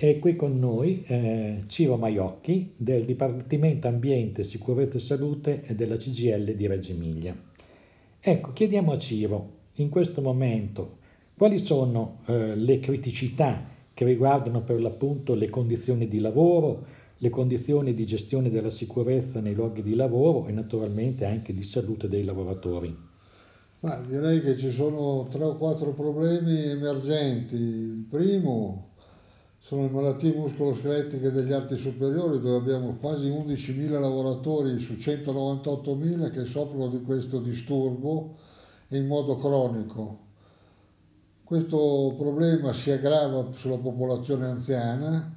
È 0.00 0.20
qui 0.20 0.36
con 0.36 0.60
noi 0.60 1.02
eh, 1.08 1.64
Ciro 1.66 1.96
Maiocchi 1.96 2.74
del 2.76 3.04
Dipartimento 3.04 3.88
Ambiente, 3.88 4.44
Sicurezza 4.44 4.96
e 4.96 5.00
Salute 5.00 5.64
della 5.74 5.96
CGL 5.96 6.54
di 6.54 6.68
Reggio 6.68 6.92
Emilia. 6.92 7.36
Ecco, 8.20 8.52
chiediamo 8.52 8.92
a 8.92 8.98
Ciro 8.98 9.50
in 9.78 9.88
questo 9.88 10.20
momento 10.20 10.98
quali 11.36 11.58
sono 11.58 12.20
eh, 12.26 12.54
le 12.54 12.78
criticità 12.78 13.60
che 13.92 14.04
riguardano 14.04 14.62
per 14.62 14.80
l'appunto 14.80 15.34
le 15.34 15.50
condizioni 15.50 16.06
di 16.06 16.20
lavoro, 16.20 16.86
le 17.16 17.28
condizioni 17.28 17.92
di 17.92 18.06
gestione 18.06 18.50
della 18.50 18.70
sicurezza 18.70 19.40
nei 19.40 19.54
luoghi 19.54 19.82
di 19.82 19.96
lavoro 19.96 20.46
e 20.46 20.52
naturalmente 20.52 21.24
anche 21.24 21.52
di 21.52 21.64
salute 21.64 22.08
dei 22.08 22.22
lavoratori. 22.22 22.96
Ma 23.80 24.00
direi 24.02 24.42
che 24.42 24.56
ci 24.56 24.70
sono 24.70 25.26
tre 25.28 25.42
o 25.42 25.56
quattro 25.56 25.92
problemi 25.92 26.56
emergenti. 26.68 27.56
Il 27.56 28.06
primo 28.08 28.87
sono 29.58 29.82
le 29.82 29.90
malattie 29.90 30.34
muscoloscheletiche 30.34 31.30
degli 31.30 31.52
arti 31.52 31.76
superiori 31.76 32.40
dove 32.40 32.56
abbiamo 32.56 32.96
quasi 33.00 33.28
11.000 33.28 34.00
lavoratori 34.00 34.78
su 34.78 34.94
198.000 34.94 36.30
che 36.30 36.44
soffrono 36.44 36.88
di 36.88 37.02
questo 37.02 37.40
disturbo 37.40 38.36
in 38.88 39.06
modo 39.06 39.36
cronico. 39.36 40.26
Questo 41.44 42.14
problema 42.16 42.72
si 42.72 42.90
aggrava 42.90 43.52
sulla 43.54 43.78
popolazione 43.78 44.46
anziana 44.46 45.36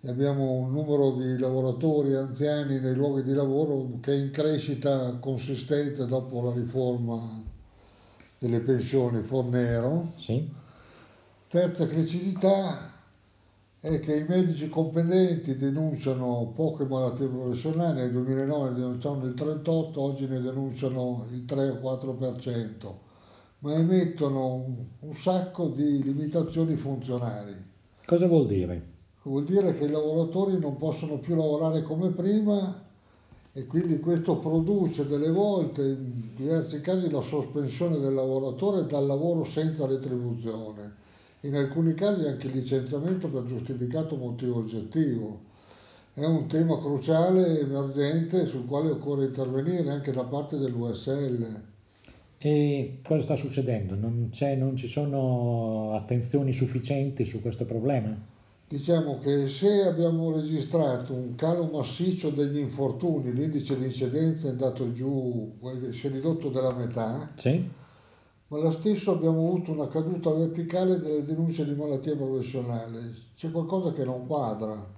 e 0.00 0.08
abbiamo 0.08 0.52
un 0.52 0.72
numero 0.72 1.12
di 1.12 1.38
lavoratori 1.38 2.14
anziani 2.14 2.78
nei 2.78 2.94
luoghi 2.94 3.22
di 3.22 3.34
lavoro 3.34 3.98
che 4.00 4.12
è 4.12 4.16
in 4.16 4.30
crescita 4.30 5.16
consistente 5.18 6.06
dopo 6.06 6.42
la 6.42 6.52
riforma 6.52 7.42
delle 8.38 8.60
pensioni 8.60 9.22
Fornero. 9.22 10.12
Sì. 10.16 10.48
Terza 11.48 11.86
criticità 11.86 12.97
è 13.80 14.00
che 14.00 14.16
i 14.16 14.24
medici 14.28 14.68
competenti 14.68 15.54
denunciano 15.54 16.50
poche 16.52 16.84
malattie 16.84 17.28
professionali, 17.28 18.00
nel 18.00 18.10
2009 18.10 18.70
ne 18.70 18.74
denunciavano 18.74 19.24
il 19.26 19.34
38, 19.34 20.00
oggi 20.00 20.26
ne 20.26 20.40
denunciano 20.40 21.26
il 21.30 21.44
3 21.44 21.78
o 21.80 21.96
4%, 21.96 22.92
ma 23.60 23.74
emettono 23.74 24.54
un, 24.54 24.74
un 24.98 25.14
sacco 25.14 25.68
di 25.68 26.02
limitazioni 26.02 26.74
funzionali. 26.74 27.54
Cosa 28.04 28.26
vuol 28.26 28.48
dire? 28.48 28.96
Vuol 29.22 29.44
dire 29.44 29.76
che 29.78 29.84
i 29.84 29.90
lavoratori 29.90 30.58
non 30.58 30.76
possono 30.76 31.18
più 31.18 31.36
lavorare 31.36 31.82
come 31.82 32.08
prima 32.10 32.86
e 33.52 33.66
quindi 33.66 34.00
questo 34.00 34.38
produce 34.38 35.06
delle 35.06 35.30
volte, 35.30 35.82
in 35.82 36.30
diversi 36.34 36.80
casi, 36.80 37.10
la 37.10 37.20
sospensione 37.20 37.98
del 37.98 38.14
lavoratore 38.14 38.86
dal 38.86 39.06
lavoro 39.06 39.44
senza 39.44 39.86
retribuzione 39.86 41.06
in 41.42 41.54
alcuni 41.54 41.94
casi 41.94 42.26
anche 42.26 42.46
il 42.48 42.54
licenziamento 42.54 43.28
per 43.28 43.44
giustificato 43.44 44.16
motivo 44.16 44.58
oggettivo. 44.58 45.46
È 46.12 46.24
un 46.24 46.48
tema 46.48 46.76
cruciale, 46.78 47.60
emergente, 47.60 48.46
sul 48.46 48.66
quale 48.66 48.90
occorre 48.90 49.26
intervenire 49.26 49.88
anche 49.90 50.10
da 50.10 50.24
parte 50.24 50.58
dell'USL. 50.58 51.62
E 52.38 52.98
cosa 53.04 53.22
sta 53.22 53.36
succedendo? 53.36 53.94
Non, 53.94 54.30
non, 54.56 54.76
ci 54.76 54.88
sono 54.88 55.92
attenzioni 55.94 56.52
sufficienti 56.52 57.24
su 57.24 57.40
questo 57.40 57.64
problema? 57.64 58.16
Diciamo 58.68 59.18
che 59.18 59.48
se 59.48 59.82
abbiamo 59.82 60.32
registrato 60.32 61.14
un 61.14 61.36
calo 61.36 61.70
massiccio 61.72 62.30
degli 62.30 62.58
infortuni, 62.58 63.32
l'indice 63.32 63.78
di 63.78 63.84
incidenza 63.84 64.48
è 64.48 64.50
andato 64.50 64.92
giù, 64.92 65.52
si 65.90 66.06
è 66.06 66.10
ridotto 66.10 66.50
della 66.50 66.74
metà, 66.74 67.30
sì 67.36 67.86
ma 68.48 68.58
lo 68.58 68.70
stesso 68.70 69.12
abbiamo 69.12 69.46
avuto 69.46 69.72
una 69.72 69.88
caduta 69.88 70.30
verticale 70.32 70.98
delle 70.98 71.22
denunce 71.22 71.66
di 71.66 71.74
malattie 71.74 72.16
professionali. 72.16 72.98
C'è 73.36 73.50
qualcosa 73.50 73.92
che 73.92 74.04
non 74.04 74.26
quadra. 74.26 74.96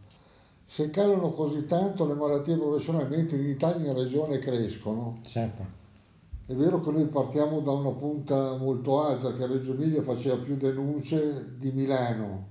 Se 0.67 0.89
calano 0.91 1.33
così 1.33 1.65
tanto 1.65 2.07
le 2.07 2.15
malattie 2.15 2.57
professionali, 2.57 3.09
mentre 3.09 3.39
in 3.39 3.49
Italia 3.49 3.91
in 3.91 3.97
regione 3.97 4.39
crescono, 4.39 5.19
certo. 5.25 5.65
è 6.47 6.55
vero 6.55 6.81
che 6.81 6.93
noi 6.93 7.07
partiamo 7.07 7.59
da 7.59 7.73
una 7.73 7.91
punta 7.91 8.57
molto 8.57 9.03
alta, 9.03 9.35
che 9.35 9.47
Reggio 9.47 9.73
Emilia 9.73 10.03
faceva 10.03 10.37
più 10.37 10.57
denunce 10.57 11.57
di 11.59 11.73
Milano, 11.73 12.47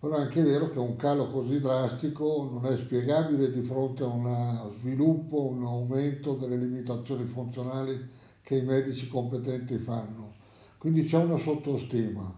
però 0.00 0.16
è 0.16 0.20
anche 0.22 0.42
vero 0.42 0.68
che 0.72 0.80
un 0.80 0.96
calo 0.96 1.28
così 1.30 1.60
drastico 1.60 2.48
non 2.50 2.66
è 2.66 2.76
spiegabile 2.76 3.52
di 3.52 3.62
fronte 3.62 4.02
a 4.02 4.08
uno 4.08 4.72
sviluppo, 4.80 5.44
un 5.44 5.62
aumento 5.62 6.34
delle 6.34 6.56
limitazioni 6.56 7.24
funzionali 7.24 8.26
che 8.48 8.56
i 8.56 8.62
medici 8.62 9.08
competenti 9.08 9.76
fanno. 9.76 10.30
Quindi 10.78 11.02
c'è 11.02 11.18
una 11.18 11.36
sottostima 11.36 12.34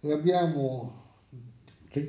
e 0.00 0.12
abbiamo 0.12 0.92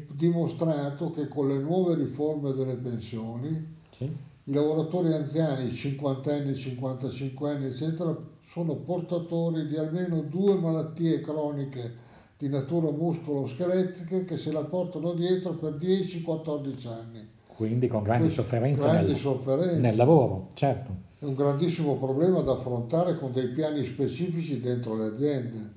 dimostrato 0.09 1.12
che 1.12 1.30
con 1.30 1.48
le 1.48 1.59
nuove 1.59 1.96
riforme 1.96 2.52
delle 2.52 2.75
pensioni 2.75 3.78
sì. 3.92 4.04
i 4.04 4.52
lavoratori 4.52 5.14
anziani, 5.14 5.72
50 5.72 6.34
anni, 6.34 6.56
55 6.56 7.50
anni, 7.50 7.68
eccetera, 7.68 8.14
sono 8.52 8.75
portatori 8.75 9.66
di 9.66 9.78
almeno 9.78 10.20
due 10.20 10.56
malattie 10.56 11.22
croniche 11.22 11.96
di 12.38 12.50
natura 12.50 12.92
muscolo-scheletriche 12.92 14.25
che 14.25 14.36
se 14.36 14.52
la 14.52 14.66
portano 14.66 15.14
dietro 15.14 15.54
per 15.54 15.75
10-14 15.75 16.88
anni. 16.90 17.30
Quindi 17.56 17.88
con 17.88 18.04
grandi 18.04 18.30
sofferenze, 18.30 18.84
grandi 18.84 19.12
nel, 19.12 19.18
sofferenze. 19.18 19.80
nel 19.80 19.96
lavoro, 19.96 20.50
certo 20.54 21.06
è 21.26 21.28
un 21.28 21.36
grandissimo 21.36 21.96
problema 21.96 22.42
da 22.42 22.54
affrontare 22.54 23.16
con 23.16 23.32
dei 23.32 23.48
piani 23.48 23.84
specifici 23.84 24.60
dentro 24.60 24.96
le 24.96 25.06
aziende. 25.06 25.74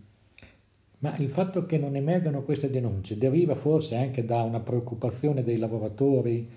Ma 0.98 1.16
il 1.16 1.28
fatto 1.28 1.64
che 1.64 1.78
non 1.78 1.96
emergano 1.96 2.42
queste 2.42 2.70
denunce 2.70 3.16
deriva 3.16 3.54
forse 3.54 3.96
anche 3.96 4.24
da 4.24 4.42
una 4.42 4.60
preoccupazione 4.60 5.42
dei 5.42 5.56
lavoratori, 5.56 6.50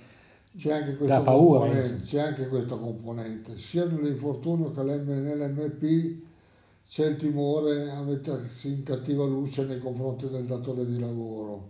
c'è 0.57 0.73
anche 0.73 1.05
da 1.05 1.21
paura? 1.21 1.69
C'è 2.03 2.19
anche 2.19 2.47
questa 2.47 2.75
componente, 2.75 3.57
sia 3.57 3.85
nell'infortunio 3.85 4.71
che 4.71 4.81
nell'MP 4.81 6.23
c'è 6.89 7.05
il 7.05 7.15
timore 7.15 7.89
a 7.89 8.01
mettersi 8.01 8.73
in 8.73 8.83
cattiva 8.83 9.23
luce 9.23 9.63
nei 9.63 9.79
confronti 9.79 10.27
del 10.27 10.43
datore 10.43 10.85
di 10.85 10.99
lavoro. 10.99 11.69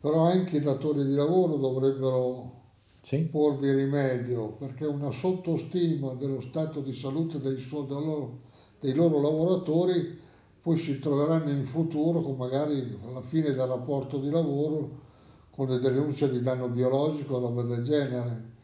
Però 0.00 0.20
anche 0.20 0.58
i 0.58 0.60
datori 0.60 1.04
di 1.04 1.14
lavoro 1.14 1.56
dovrebbero 1.56 2.55
sì. 3.06 3.18
porvi 3.18 3.72
rimedio, 3.72 4.48
perché 4.58 4.84
una 4.84 5.12
sottostima 5.12 6.14
dello 6.14 6.40
stato 6.40 6.80
di 6.80 6.92
salute 6.92 7.38
dei, 7.38 7.56
suo, 7.56 7.82
dei, 7.82 8.04
loro, 8.04 8.40
dei 8.80 8.94
loro 8.94 9.20
lavoratori 9.20 10.18
poi 10.60 10.76
si 10.76 10.98
troveranno 10.98 11.50
in 11.50 11.64
futuro, 11.64 12.20
con 12.20 12.34
magari 12.34 12.98
alla 13.06 13.22
fine 13.22 13.52
del 13.52 13.66
rapporto 13.66 14.18
di 14.18 14.28
lavoro, 14.28 15.04
con 15.50 15.68
le 15.68 15.78
denunce 15.78 16.28
di 16.28 16.40
danno 16.40 16.68
biologico 16.68 17.36
o 17.36 17.38
roba 17.38 17.62
del 17.62 17.84
genere. 17.84 18.54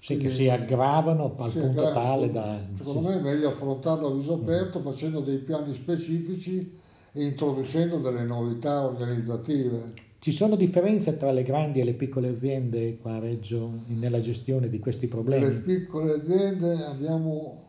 Sì, 0.00 0.16
Quindi, 0.16 0.24
che 0.24 0.34
si 0.34 0.48
aggravano 0.48 1.36
al 1.38 1.52
punto 1.52 1.80
aggra- 1.86 1.92
tale 1.92 2.32
da... 2.32 2.58
Secondo 2.76 3.00
sì. 3.00 3.06
me 3.06 3.20
è 3.20 3.22
meglio 3.22 3.50
affrontarlo 3.50 4.08
a 4.08 4.14
viso 4.14 4.34
aperto, 4.34 4.80
facendo 4.80 5.20
dei 5.20 5.38
piani 5.38 5.72
specifici 5.72 6.76
e 7.12 7.24
introducendo 7.24 7.98
delle 7.98 8.24
novità 8.24 8.84
organizzative. 8.84 10.06
Ci 10.20 10.32
sono 10.32 10.56
differenze 10.56 11.16
tra 11.16 11.30
le 11.30 11.44
grandi 11.44 11.78
e 11.78 11.84
le 11.84 11.94
piccole 11.94 12.28
aziende 12.28 12.98
qua 12.98 13.14
a 13.14 13.18
Reggio 13.20 13.70
nella 13.86 14.20
gestione 14.20 14.68
di 14.68 14.80
questi 14.80 15.06
problemi? 15.06 15.44
Nelle 15.44 15.58
piccole 15.60 16.14
aziende 16.14 16.84
abbiamo 16.84 17.62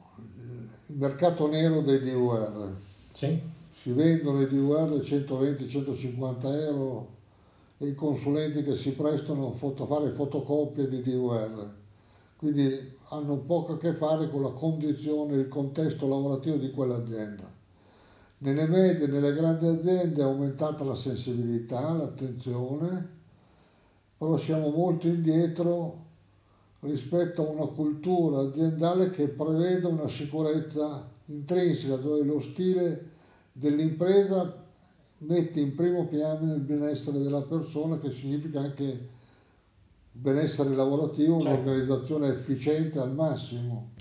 il 0.88 0.96
mercato 0.96 1.48
nero 1.48 1.82
dei 1.82 2.00
DUR. 2.00 2.76
Sì. 3.12 3.40
Si 3.72 3.92
vendono 3.92 4.42
i 4.42 4.48
DUR 4.48 5.00
120-150 5.00 6.64
euro 6.66 7.08
e 7.78 7.86
i 7.86 7.94
consulenti 7.94 8.64
che 8.64 8.74
si 8.74 8.94
prestano 8.94 9.56
a 9.56 9.86
fare 9.86 10.10
fotocopie 10.10 10.88
di 10.88 11.04
DUR. 11.04 11.72
Quindi 12.36 12.98
hanno 13.10 13.38
poco 13.38 13.74
a 13.74 13.78
che 13.78 13.94
fare 13.94 14.28
con 14.28 14.42
la 14.42 14.52
condizione, 14.52 15.36
il 15.36 15.48
contesto 15.48 16.08
lavorativo 16.08 16.56
di 16.56 16.72
quell'azienda. 16.72 17.59
Nelle 18.42 18.68
medie, 18.68 19.08
nelle 19.08 19.34
grandi 19.34 19.68
aziende 19.68 20.22
è 20.22 20.24
aumentata 20.24 20.86
la 20.86 20.96
sensibilità, 20.96 21.92
l'attenzione, 21.92 23.18
però 24.18 24.38
siamo 24.38 24.70
molto 24.70 25.08
indietro 25.08 26.06
rispetto 26.82 27.46
a 27.46 27.52
una 27.52 27.66
cultura 27.68 28.40
aziendale 28.40 29.10
che 29.10 29.28
prevede 29.28 29.88
una 29.88 30.08
sicurezza 30.08 31.06
intrinseca, 31.26 31.98
dove 31.98 32.24
lo 32.24 32.40
stile 32.40 33.10
dell'impresa 33.52 34.66
mette 35.20 35.60
in 35.60 35.76
primo 35.76 36.06
piano 36.06 36.54
il 36.54 36.62
benessere 36.62 37.20
della 37.20 37.42
persona, 37.42 38.00
che 38.00 38.12
significa 38.12 38.62
anche 38.62 39.08
benessere 40.14 40.74
lavorativo, 40.76 41.42
certo. 41.42 41.62
un'organizzazione 41.62 42.30
efficiente 42.30 43.00
al 43.00 43.14
massimo. 43.14 43.98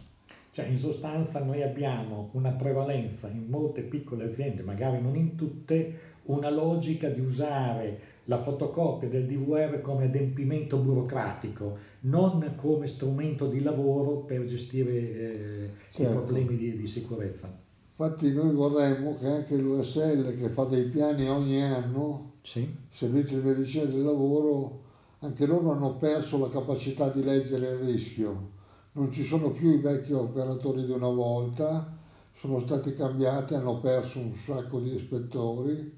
Cioè 0.59 0.67
in 0.67 0.77
sostanza 0.77 1.45
noi 1.45 1.63
abbiamo 1.63 2.31
una 2.33 2.51
prevalenza 2.51 3.29
in 3.29 3.47
molte 3.47 3.83
piccole 3.83 4.25
aziende, 4.25 4.65
magari 4.65 5.01
non 5.01 5.15
in 5.15 5.37
tutte, 5.37 6.17
una 6.25 6.51
logica 6.51 7.09
di 7.09 7.21
usare 7.21 8.01
la 8.25 8.39
fotocopia 8.39 9.09
del 9.09 9.27
DVR 9.27 9.81
come 9.81 10.07
adempimento 10.07 10.79
burocratico, 10.79 11.79
non 12.01 12.55
come 12.57 12.89
strumento 12.89 13.47
di 13.47 13.63
lavoro 13.63 14.17
per 14.23 14.43
gestire 14.43 14.93
eh, 14.93 15.71
certo. 15.93 16.03
i 16.03 16.07
problemi 16.13 16.57
di, 16.57 16.77
di, 16.77 16.87
sicurezza. 16.89 17.57
Infatti 17.97 18.33
noi 18.33 18.53
vorremmo 18.53 19.17
che 19.17 19.29
anche 19.29 19.55
l'USL 19.55 20.37
che 20.37 20.49
fa 20.49 20.65
dei 20.65 20.87
piani 20.87 21.29
ogni 21.29 21.63
anno, 21.63 22.33
Sì, 22.43 22.69
servizi 22.91 23.37
di 23.37 23.47
medicina 23.47 23.85
del 23.85 24.03
lavoro, 24.03 24.81
anche 25.21 25.47
loro 25.47 25.71
hanno 25.71 25.95
perso 25.95 26.37
la 26.37 26.49
capacità 26.49 27.11
di 27.11 27.23
leggere 27.23 27.69
il 27.69 27.77
rischio. 27.77 28.57
Non 28.93 29.13
ci 29.13 29.23
sono 29.23 29.51
più 29.51 29.71
i 29.71 29.79
vecchi 29.79 30.13
operatori 30.13 30.85
di 30.85 30.93
una 30.93 31.09
volta, 31.09 31.97
sono 32.33 32.59
stati 32.59 32.95
cambiati, 32.95 33.55
hanno 33.55 33.81
perso 33.81 34.19
un 34.19 34.33
sacco 34.35 34.81
di 34.81 34.95
ispettori, 34.95 35.97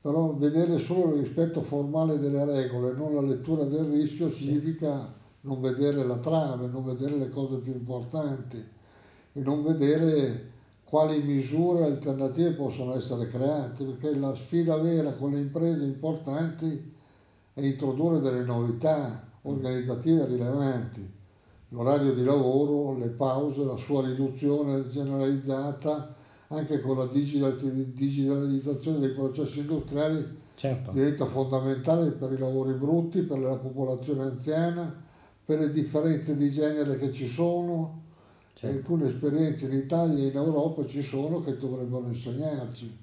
però 0.00 0.34
vedere 0.34 0.78
solo 0.78 1.14
il 1.14 1.22
rispetto 1.22 1.62
formale 1.62 2.18
delle 2.18 2.44
regole, 2.44 2.92
non 2.92 3.14
la 3.14 3.20
lettura 3.22 3.64
del 3.64 3.84
rischio, 3.84 4.28
significa 4.28 5.12
non 5.42 5.60
vedere 5.60 6.04
la 6.04 6.18
trave, 6.18 6.66
non 6.66 6.84
vedere 6.84 7.16
le 7.16 7.30
cose 7.30 7.58
più 7.58 7.72
importanti 7.72 8.64
e 9.32 9.40
non 9.40 9.62
vedere 9.62 10.50
quali 10.84 11.22
misure 11.22 11.84
alternative 11.84 12.52
possono 12.52 12.94
essere 12.94 13.26
create, 13.28 13.84
perché 13.84 14.14
la 14.14 14.34
sfida 14.34 14.76
vera 14.76 15.12
con 15.12 15.30
le 15.30 15.38
imprese 15.38 15.84
importanti 15.84 16.92
è 17.54 17.60
introdurre 17.62 18.20
delle 18.20 18.44
novità 18.44 19.26
organizzative 19.42 20.26
rilevanti. 20.26 21.20
L'orario 21.72 22.12
di 22.12 22.22
lavoro, 22.22 22.96
le 22.98 23.08
pause, 23.08 23.64
la 23.64 23.76
sua 23.76 24.06
riduzione 24.06 24.88
generalizzata, 24.88 26.14
anche 26.48 26.80
con 26.80 26.98
la 26.98 27.06
digitalizzazione 27.06 28.98
dei 28.98 29.12
processi 29.12 29.60
industriali, 29.60 30.22
certo. 30.54 30.90
diventa 30.90 31.24
fondamentale 31.24 32.10
per 32.10 32.30
i 32.32 32.38
lavori 32.38 32.74
brutti, 32.74 33.22
per 33.22 33.38
la 33.38 33.56
popolazione 33.56 34.22
anziana, 34.22 35.02
per 35.44 35.60
le 35.60 35.70
differenze 35.70 36.36
di 36.36 36.50
genere 36.50 36.98
che 36.98 37.10
ci 37.10 37.26
sono. 37.26 38.00
Certo. 38.52 38.76
Alcune 38.76 39.06
esperienze 39.06 39.64
in 39.64 39.72
Italia 39.72 40.24
e 40.24 40.28
in 40.28 40.36
Europa 40.36 40.86
ci 40.86 41.00
sono 41.00 41.40
che 41.40 41.56
dovrebbero 41.56 42.06
insegnarci. 42.06 42.98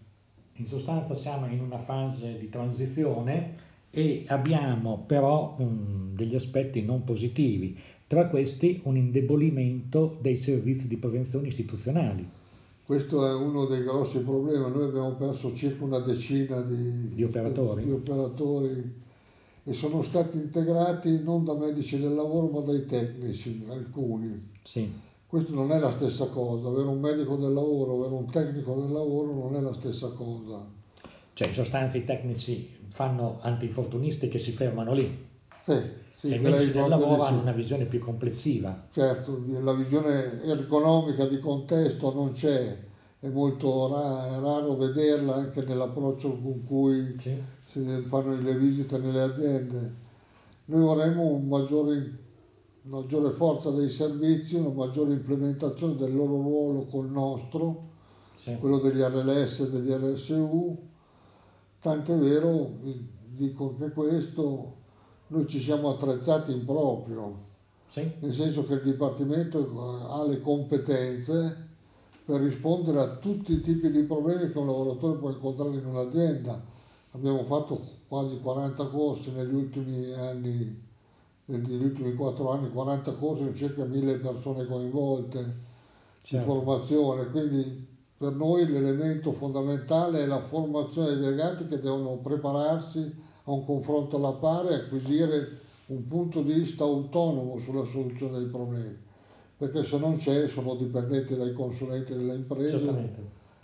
In 0.53 0.67
sostanza 0.67 1.15
siamo 1.15 1.47
in 1.47 1.59
una 1.59 1.79
fase 1.79 2.37
di 2.37 2.49
transizione 2.49 3.55
e 3.89 4.25
abbiamo 4.27 5.05
però 5.07 5.55
um, 5.57 6.13
degli 6.13 6.35
aspetti 6.35 6.83
non 6.83 7.03
positivi, 7.03 7.75
tra 8.09 8.25
questi 8.27 8.81
un 8.85 8.97
indebolimento 8.97 10.17
dei 10.19 10.35
servizi 10.35 10.87
di 10.87 10.97
prevenzione 10.97 11.49
istituzionali. 11.49 12.27
Questo 12.83 13.23
è 13.23 13.31
uno 13.35 13.65
dei 13.65 13.83
grossi 13.83 14.17
problemi, 14.17 14.67
noi 14.71 14.85
abbiamo 14.85 15.11
perso 15.13 15.53
circa 15.53 15.83
una 15.83 15.99
decina 15.99 16.59
di, 16.61 17.13
Di 17.13 17.23
operatori. 17.23 17.83
di 17.85 17.91
operatori 17.91 18.93
e 19.63 19.73
sono 19.73 20.01
stati 20.01 20.37
integrati 20.37 21.21
non 21.21 21.45
da 21.45 21.53
medici 21.53 21.99
del 21.99 22.15
lavoro 22.15 22.47
ma 22.47 22.61
dai 22.61 22.83
tecnici, 22.87 23.63
alcuni. 23.69 24.49
Sì, 24.63 24.89
Questo 25.27 25.53
non 25.53 25.71
è 25.71 25.77
la 25.77 25.91
stessa 25.91 26.25
cosa, 26.29 26.67
avere 26.69 26.87
un 26.87 26.99
medico 26.99 27.35
del 27.35 27.53
lavoro, 27.53 27.99
avere 27.99 28.15
un 28.15 28.31
tecnico 28.31 28.73
del 28.81 28.91
lavoro 28.91 29.33
non 29.35 29.55
è 29.55 29.61
la 29.61 29.73
stessa 29.73 30.07
cosa. 30.07 30.65
cioè 31.33 31.47
in 31.49 31.53
sostanza 31.53 31.97
i 31.99 32.05
tecnici 32.05 32.67
fanno 32.89 33.37
antinfortunisti 33.41 34.29
che 34.29 34.39
si 34.39 34.49
fermano 34.51 34.93
lì 34.93 35.15
Sì, 35.63 35.77
sì, 36.19 36.27
e 36.27 36.35
i 36.35 36.37
direi 36.37 36.51
medici 36.51 36.71
del 36.73 36.87
lavoro 36.89 37.21
sì. 37.23 37.27
hanno 37.29 37.41
una 37.41 37.51
visione 37.53 37.85
più 37.85 37.99
complessiva. 37.99 38.87
Certo, 38.91 39.41
la 39.61 39.73
visione 39.73 40.43
ergonomica 40.43 41.25
di 41.25 41.39
contesto 41.39 42.13
non 42.13 42.33
c'è, 42.33 42.77
è 43.19 43.27
molto 43.29 43.87
raro 43.89 44.75
vederla 44.75 45.35
anche 45.35 45.63
nell'approccio 45.63 46.37
con 46.41 46.63
cui 46.65 47.15
Sì. 47.17 47.33
si 47.65 47.81
fanno 48.05 48.35
le 48.37 48.55
visite 48.57 48.97
nelle 48.97 49.21
aziende. 49.21 49.93
Noi 50.65 50.81
vorremmo 50.81 51.23
un 51.23 51.47
maggiore, 51.47 51.95
una 52.83 52.99
maggiore 52.99 53.31
forza 53.31 53.71
dei 53.71 53.89
servizi, 53.89 54.55
una 54.55 54.69
maggiore 54.69 55.13
implementazione 55.13 55.95
del 55.95 56.13
loro 56.13 56.33
ruolo 56.41 56.85
col 56.85 57.09
nostro, 57.09 57.87
Sì. 58.35 58.55
quello 58.59 58.79
degli 58.79 58.99
RLS 59.01 59.59
e 59.61 59.69
degli 59.69 59.91
RSU. 59.91 60.77
Tant'è 61.79 62.15
vero, 62.17 62.71
dico 63.25 63.75
che 63.77 63.89
questo, 63.91 64.75
noi 65.29 65.47
ci 65.47 65.59
siamo 65.59 65.89
attrezzati 65.89 66.51
in 66.51 66.65
proprio 66.65 67.47
Sì. 67.87 68.11
nel 68.19 68.33
senso 68.33 68.65
che 68.65 68.73
il 68.75 68.81
Dipartimento 68.81 70.07
ha 70.09 70.23
le 70.25 70.39
competenze 70.41 71.67
per 72.25 72.41
rispondere 72.41 72.99
a 72.99 73.15
tutti 73.15 73.53
i 73.53 73.61
tipi 73.61 73.89
di 73.89 74.03
problemi 74.03 74.51
che 74.51 74.57
un 74.59 74.67
lavoratore 74.67 75.17
può 75.17 75.29
incontrare 75.31 75.71
in 75.75 75.85
un'azienda. 75.85 76.61
Abbiamo 77.13 77.43
fatto 77.43 77.81
quasi 78.07 78.39
40 78.39 78.85
corsi 78.87 79.31
negli 79.31 79.53
ultimi 79.53 80.13
anni, 80.13 80.79
negli 81.45 81.83
ultimi 81.83 82.13
4 82.13 82.51
anni, 82.51 82.69
40 82.69 83.13
corsi 83.13 83.43
con 83.45 83.55
circa 83.55 83.83
1000 83.85 84.17
persone 84.17 84.67
coinvolte 84.67 85.43
di 85.43 85.55
Certo. 86.21 86.45
formazione, 86.51 87.25
quindi 87.31 87.87
per 88.15 88.33
noi 88.33 88.67
l'elemento 88.67 89.31
fondamentale 89.31 90.21
è 90.21 90.25
la 90.27 90.41
formazione 90.41 91.15
dei 91.15 91.19
delegati 91.21 91.67
che 91.67 91.79
devono 91.79 92.17
prepararsi 92.17 93.11
a 93.49 93.51
un 93.51 93.65
confronto 93.65 94.17
alla 94.17 94.33
pari 94.33 94.67
e 94.69 94.73
acquisire 94.75 95.57
un 95.87 96.07
punto 96.07 96.43
di 96.43 96.53
vista 96.53 96.83
autonomo 96.83 97.57
sulla 97.57 97.83
soluzione 97.83 98.37
dei 98.37 98.47
problemi, 98.47 98.95
perché 99.57 99.83
se 99.83 99.97
non 99.97 100.17
c'è 100.17 100.47
sono 100.47 100.75
dipendenti 100.75 101.35
dai 101.35 101.53
consulenti 101.53 102.13
delle 102.13 102.35
imprese 102.35 102.77
Certamente. 102.77 103.21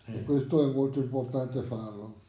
e 0.07 0.17
Eh. 0.17 0.23
questo 0.23 0.67
è 0.67 0.73
molto 0.73 0.99
importante 0.99 1.61
farlo. 1.61 2.23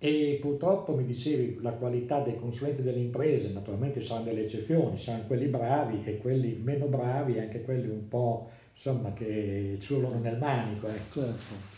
E 0.00 0.38
purtroppo 0.40 0.94
mi 0.94 1.04
dicevi 1.04 1.58
la 1.60 1.72
qualità 1.72 2.20
dei 2.20 2.36
consulenti 2.36 2.82
delle 2.82 3.00
imprese, 3.00 3.50
naturalmente 3.50 4.00
saranno 4.00 4.26
delle 4.26 4.42
eccezioni, 4.42 4.96
saranno 4.96 5.26
quelli 5.26 5.46
bravi 5.46 6.02
e 6.04 6.18
quelli 6.18 6.60
meno 6.62 6.86
bravi, 6.86 7.36
e 7.36 7.40
anche 7.42 7.62
quelli 7.62 7.88
un 7.88 8.08
po' 8.08 8.48
insomma 8.72 9.12
che 9.12 9.76
ciurlano 9.80 10.18
nel 10.20 10.38
manico. 10.38 10.86
Ecco. 10.88 11.20
Certo. 11.20 11.76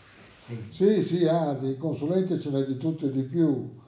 Sì, 0.70 1.02
sì, 1.02 1.26
ah, 1.26 1.54
di 1.54 1.76
consulenti 1.76 2.38
ce 2.38 2.50
n'è 2.50 2.64
di 2.64 2.76
tutto 2.76 3.06
e 3.06 3.10
di 3.10 3.22
più. 3.22 3.78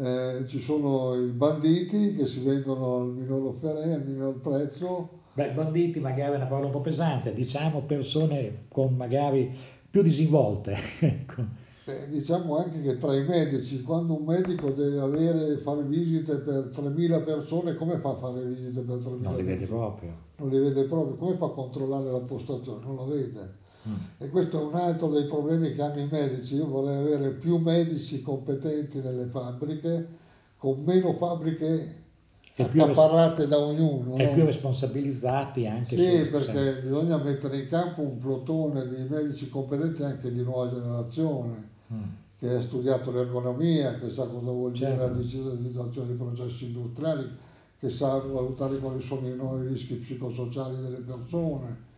Eh, 0.00 0.46
ci 0.46 0.58
sono 0.60 1.14
i 1.14 1.28
banditi 1.28 2.14
che 2.14 2.24
si 2.24 2.40
vendono 2.42 2.96
al 3.00 3.08
minor 3.08 3.48
offerente, 3.48 3.92
al 3.96 4.06
minor 4.06 4.40
prezzo, 4.40 5.08
Beh, 5.34 5.52
banditi 5.52 6.00
magari 6.00 6.32
è 6.32 6.36
una 6.36 6.46
parola 6.46 6.66
un 6.66 6.72
po' 6.72 6.80
pesante, 6.80 7.34
diciamo 7.34 7.82
persone 7.82 8.64
con 8.68 8.94
magari 8.96 9.54
più 9.90 10.00
disinvolte. 10.02 10.76
Eh, 11.86 12.08
diciamo 12.08 12.58
anche 12.58 12.80
che 12.82 12.98
tra 12.98 13.16
i 13.16 13.24
medici, 13.26 13.82
quando 13.82 14.16
un 14.16 14.24
medico 14.24 14.70
deve 14.70 15.00
avere, 15.00 15.56
fare 15.56 15.82
visite 15.82 16.36
per 16.36 16.70
3.000 16.72 17.24
persone, 17.24 17.74
come 17.74 17.98
fa 17.98 18.10
a 18.10 18.14
fare 18.14 18.44
visite 18.44 18.82
per 18.82 18.98
3.000 18.98 19.20
Non 19.22 19.34
li 19.34 19.42
vede 19.42 19.56
persone? 19.56 19.66
proprio. 19.66 20.16
Non 20.36 20.48
li 20.50 20.58
vede 20.60 20.84
proprio, 20.84 21.16
come 21.16 21.36
fa 21.36 21.46
a 21.46 21.50
controllare 21.50 22.12
la 22.12 22.20
postazione? 22.20 22.84
Non 22.84 22.94
la 22.96 23.04
vede. 23.04 23.54
Mm. 23.88 23.94
E 24.18 24.28
questo 24.28 24.60
è 24.60 24.64
un 24.64 24.74
altro 24.74 25.08
dei 25.08 25.24
problemi 25.24 25.72
che 25.72 25.80
hanno 25.82 26.00
i 26.00 26.08
medici. 26.10 26.56
Io 26.56 26.66
vorrei 26.66 26.96
avere 26.98 27.30
più 27.30 27.56
medici 27.56 28.20
competenti 28.20 29.00
nelle 29.00 29.26
fabbriche, 29.26 30.06
con 30.58 30.82
meno 30.84 31.14
fabbriche 31.14 31.96
E 32.56 32.64
più, 32.66 32.82
accaparrate 32.82 33.46
da 33.46 33.58
ognuno. 33.58 34.16
e 34.16 34.26
no? 34.26 34.32
più 34.32 34.44
responsabilizzati 34.44 35.66
anche 35.66 35.96
Sì, 35.96 36.26
perché 36.28 36.80
bisogna 36.82 37.16
mettere 37.16 37.56
in 37.58 37.68
campo 37.68 38.02
un 38.02 38.18
plotone 38.18 38.86
di 38.86 39.06
medici 39.08 39.48
competenti 39.48 40.02
anche 40.02 40.30
di 40.30 40.42
nuova 40.42 40.70
generazione 40.70 41.68
Mm. 41.92 42.02
che 42.38 42.48
ha 42.54 42.60
studiato 42.60 43.10
l'ergonomia, 43.10 43.98
che 43.98 44.08
sa 44.08 44.24
cosa 44.26 44.50
vuol 44.50 44.70
dire 44.72 44.90
Certo. 44.90 45.02
la 45.02 45.08
digitalizzazione 45.08 46.06
dei 46.06 46.16
processi 46.16 46.66
industriali, 46.66 47.28
che 47.78 47.90
sa 47.90 48.18
valutare 48.18 48.78
quali 48.78 49.00
sono 49.02 49.26
i 49.26 49.34
nuovi 49.34 49.66
rischi 49.66 49.94
psicosociali 49.94 50.76
delle 50.80 50.98
persone. 50.98 51.88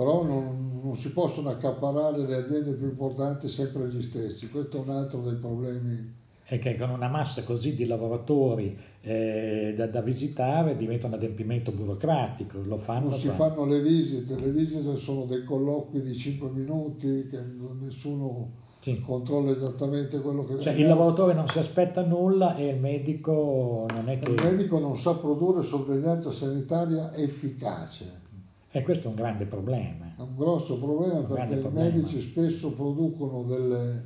Però 0.00 0.22
non, 0.24 0.80
non 0.82 0.96
si 0.96 1.10
possono 1.12 1.50
accaparare 1.50 2.24
le 2.24 2.34
aziende 2.36 2.72
più 2.72 2.86
importanti 2.86 3.50
sempre 3.50 3.86
gli 3.88 4.00
stessi, 4.00 4.48
questo 4.48 4.78
è 4.78 4.80
un 4.80 4.88
altro 4.88 5.20
dei 5.20 5.34
problemi. 5.34 6.14
E 6.46 6.58
che 6.58 6.78
con 6.78 6.88
una 6.88 7.08
massa 7.08 7.42
così 7.42 7.76
di 7.76 7.84
lavoratori 7.84 8.78
eh, 9.02 9.74
da, 9.76 9.88
da 9.88 10.00
visitare 10.00 10.78
diventa 10.78 11.06
un 11.06 11.12
adempimento 11.12 11.70
burocratico, 11.72 12.62
lo 12.64 12.78
fanno 12.78 13.10
Non 13.10 13.18
si 13.18 13.26
tra- 13.26 13.34
fanno 13.34 13.66
le 13.66 13.82
visite, 13.82 14.40
le 14.40 14.50
visite 14.50 14.96
sono 14.96 15.26
dei 15.26 15.44
colloqui 15.44 16.00
di 16.00 16.14
5 16.14 16.48
minuti 16.48 17.28
che 17.28 17.38
nessuno 17.78 18.52
Sì. 18.80 19.02
controlla 19.02 19.50
esattamente 19.50 20.18
quello 20.22 20.44
che 20.44 20.60
Cioè, 20.60 20.72
il 20.72 20.86
lavoratore 20.86 21.34
non 21.34 21.46
si 21.46 21.58
aspetta 21.58 22.02
nulla 22.02 22.56
e 22.56 22.68
il 22.68 22.80
medico 22.80 23.86
non 23.94 24.08
è 24.08 24.18
che... 24.18 24.30
Il 24.30 24.40
medico 24.42 24.78
non 24.78 24.96
sa 24.96 25.12
produrre 25.16 25.62
sorveglianza 25.62 26.32
sanitaria 26.32 27.14
efficace. 27.14 28.28
E 28.72 28.82
questo 28.82 29.06
è 29.06 29.10
un 29.10 29.16
grande 29.16 29.46
problema. 29.46 30.14
È 30.16 30.20
un 30.20 30.36
grosso 30.36 30.78
problema 30.78 31.18
Un 31.18 31.26
perché 31.26 31.54
i 31.56 31.58
problema. 31.60 31.88
medici 31.88 32.20
spesso 32.20 32.70
producono 32.70 33.42
delle, 33.42 34.04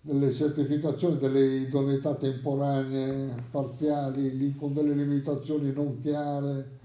delle 0.00 0.32
certificazioni, 0.32 1.18
delle 1.18 1.40
idoneità 1.40 2.14
temporanee, 2.16 3.34
parziali, 3.50 4.36
li- 4.36 4.56
con 4.56 4.72
delle 4.72 4.92
limitazioni 4.92 5.72
non 5.72 5.98
chiare, 6.00 6.78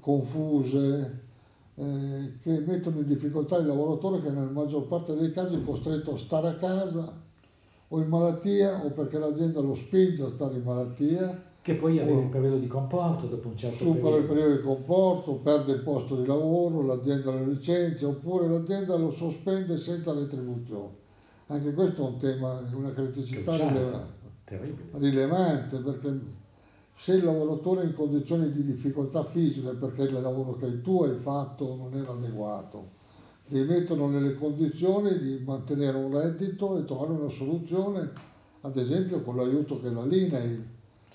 confuse, 0.00 1.20
eh, 1.74 2.38
che 2.40 2.60
mettono 2.66 3.00
in 3.00 3.06
difficoltà 3.06 3.58
il 3.58 3.66
lavoratore 3.66 4.22
che 4.22 4.30
nella 4.30 4.50
maggior 4.50 4.86
parte 4.86 5.14
dei 5.14 5.30
casi 5.30 5.56
è 5.56 5.62
costretto 5.62 6.14
a 6.14 6.18
stare 6.18 6.48
a 6.48 6.56
casa 6.56 7.12
o 7.90 8.00
in 8.00 8.08
malattia 8.08 8.82
o 8.84 8.90
perché 8.90 9.18
l'azienda 9.18 9.60
lo 9.60 9.74
spinge 9.74 10.22
a 10.22 10.28
stare 10.28 10.56
in 10.56 10.62
malattia 10.62 11.44
Che 11.68 11.74
poi 11.74 11.98
arriva 11.98 12.20
il 12.20 12.28
periodo 12.28 12.56
di 12.56 12.66
comporto 12.66 13.26
dopo 13.26 13.48
un 13.48 13.56
certo 13.56 13.76
supera 13.76 14.00
periodo. 14.00 14.18
il 14.18 14.24
periodo 14.24 14.54
di 14.54 14.62
comporto, 14.62 15.34
perde 15.34 15.72
il 15.72 15.80
posto 15.80 16.16
di 16.16 16.26
lavoro, 16.26 16.80
l'azienda 16.80 17.30
lo 17.30 17.44
licenzia 17.44 18.08
oppure 18.08 18.48
l'azienda 18.48 18.96
lo 18.96 19.10
sospende 19.10 19.76
senza 19.76 20.14
retribuzione. 20.14 20.94
Anche 21.48 21.74
questo 21.74 22.06
è 22.06 22.08
un 22.08 22.16
tema, 22.16 22.58
una 22.72 22.92
criticità 22.94 23.54
rilevante 23.54 24.18
rilevante 24.92 25.78
perché 25.80 26.18
se 26.94 27.12
il 27.16 27.24
lavoratore 27.24 27.82
è 27.82 27.84
in 27.84 27.94
condizioni 27.94 28.50
di 28.50 28.62
difficoltà 28.62 29.24
fisica 29.24 29.74
perché 29.74 30.04
il 30.04 30.12
lavoro 30.22 30.56
che 30.56 30.80
tu 30.80 31.02
hai 31.02 31.16
fatto 31.16 31.76
non 31.76 31.92
era 31.92 32.12
adeguato, 32.12 32.92
devi 33.46 33.68
metterlo 33.68 34.08
nelle 34.08 34.34
condizioni 34.34 35.18
di 35.18 35.42
mantenere 35.44 35.98
un 35.98 36.18
reddito 36.18 36.78
e 36.78 36.84
trovare 36.84 37.12
una 37.12 37.28
soluzione, 37.28 38.10
ad 38.62 38.76
esempio 38.76 39.20
con 39.20 39.36
l'aiuto 39.36 39.78
che 39.80 39.90
la 39.90 40.04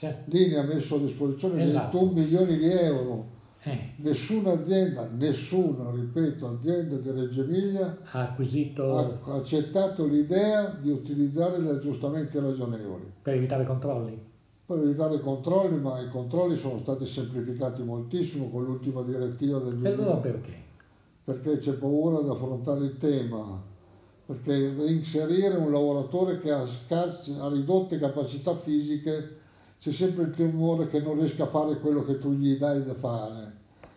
Cioè, 0.04 0.24
Linea 0.26 0.62
ha 0.62 0.66
messo 0.66 0.96
a 0.96 1.00
disposizione 1.00 1.64
Esatto. 1.64 1.98
21 2.00 2.22
milioni 2.26 2.58
di 2.58 2.70
euro. 2.70 3.26
eh, 3.64 3.92
Nessuna 3.98 4.52
azienda, 4.52 5.08
nessuna, 5.16 5.90
ripeto, 5.92 6.46
azienda 6.46 6.98
di 6.98 7.10
Reggio 7.10 7.44
Emilia 7.44 7.98
ha 8.12 8.20
acquisito 8.24 8.98
ha 8.98 9.34
accettato 9.36 10.06
l'idea 10.06 10.78
di 10.82 10.90
utilizzare 10.92 11.62
gli 11.62 11.70
aggiustamenti 11.70 12.38
ragionevoli. 12.38 13.10
per 13.22 13.36
evitare 13.36 13.66
controlli. 13.66 14.22
per 14.66 14.80
evitare 14.80 15.16
i 15.16 15.22
controlli, 15.22 15.80
ma 15.80 16.02
i 16.02 16.10
controlli 16.10 16.58
sono 16.58 16.78
stati 16.80 17.06
semplificati 17.06 17.82
moltissimo 17.84 18.50
con 18.50 18.66
l'ultima 18.66 19.02
direttiva 19.04 19.60
del 19.60 19.80
E 19.86 19.88
allora 19.88 20.16
2000, 20.16 20.16
perché? 20.18 20.54
perché 21.24 21.58
c'è 21.60 21.72
paura 21.76 22.22
di 22.22 22.28
affrontare 22.30 22.84
il 22.84 22.98
tema, 22.98 23.62
perché 24.26 24.74
reinserire 24.76 25.56
un 25.56 25.72
lavoratore 25.72 26.40
che 26.40 26.52
ha, 26.52 26.66
scarse, 26.66 27.36
ha 27.40 27.48
ridotte 27.48 27.98
capacità 27.98 28.54
fisiche 28.56 29.38
c'è 29.84 29.92
sempre 29.92 30.24
il 30.24 30.30
timore 30.30 30.88
che 30.88 31.02
non 31.02 31.20
riesca 31.20 31.44
a 31.44 31.48
fare 31.48 31.78
quello 31.78 32.06
che 32.06 32.18
tu 32.18 32.32
gli 32.32 32.56
dai 32.56 32.86
da 32.86 32.94
fare. 32.94 33.52